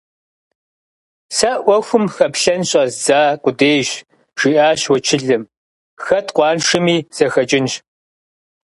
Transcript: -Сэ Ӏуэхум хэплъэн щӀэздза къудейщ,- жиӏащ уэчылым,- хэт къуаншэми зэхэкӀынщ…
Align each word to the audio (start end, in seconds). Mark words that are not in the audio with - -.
-Сэ 1.37 1.51
Ӏуэхум 1.63 2.05
хэплъэн 2.13 2.61
щӀэздза 2.69 3.21
къудейщ,- 3.41 3.89
жиӏащ 4.39 4.81
уэчылым,- 4.91 5.43
хэт 6.03 6.27
къуаншэми 6.35 6.97
зэхэкӀынщ… 7.15 7.73